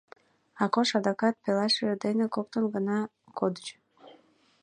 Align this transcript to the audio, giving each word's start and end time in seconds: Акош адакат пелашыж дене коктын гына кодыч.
Акош 0.63 0.89
адакат 0.97 1.35
пелашыж 1.43 1.89
дене 2.03 2.25
коктын 2.35 2.65
гына 2.73 2.99
кодыч. 3.37 3.67